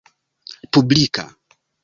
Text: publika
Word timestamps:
publika 0.73 1.25